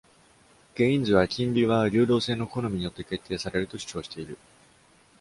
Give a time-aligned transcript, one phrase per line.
[0.73, 4.35] ケインズは、金利は流動性の好みによって決定されると主張している。